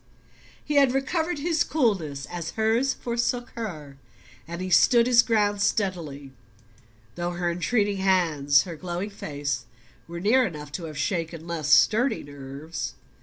[0.65, 3.99] He had recovered his coolness as hers forsook her,
[4.47, 6.31] and stood his ground steadily,
[7.13, 9.65] though her entreating hands, her glowing face,
[10.07, 12.95] were near enough to have shaken less sturdy nerves.